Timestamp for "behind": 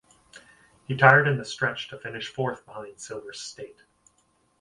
2.65-2.99